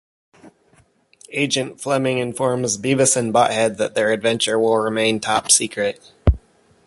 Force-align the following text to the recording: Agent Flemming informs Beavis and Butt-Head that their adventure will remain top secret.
Agent 1.31 1.79
Flemming 1.79 2.17
informs 2.17 2.75
Beavis 2.75 3.15
and 3.15 3.31
Butt-Head 3.31 3.77
that 3.77 3.93
their 3.93 4.11
adventure 4.11 4.57
will 4.57 4.77
remain 4.79 5.19
top 5.19 5.51
secret. 5.51 6.01